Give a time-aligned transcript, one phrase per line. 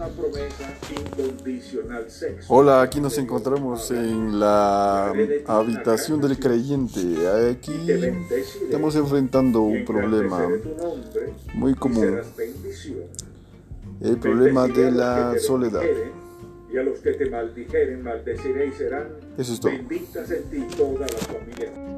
[0.00, 2.54] una promesa incondicional sexo.
[2.54, 5.12] Hola, aquí nos encontramos en la
[5.46, 7.00] habitación del creyente.
[7.50, 7.74] Aquí
[8.62, 10.48] estamos enfrentando un problema
[11.52, 12.18] muy común.
[14.00, 15.82] El problema de la soledad.
[16.72, 19.72] Y a los que te maldijeren, maldeciréis serán Eso es todo.
[19.72, 21.89] benditas en ti todas las familias.